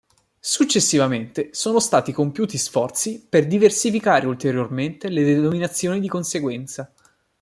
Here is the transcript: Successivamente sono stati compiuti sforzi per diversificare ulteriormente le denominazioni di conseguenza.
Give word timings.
Successivamente 0.39 1.49
sono 1.53 1.79
stati 1.79 2.11
compiuti 2.11 2.57
sforzi 2.57 3.23
per 3.29 3.45
diversificare 3.45 4.25
ulteriormente 4.25 5.09
le 5.09 5.23
denominazioni 5.23 5.99
di 5.99 6.07
conseguenza. 6.07 6.91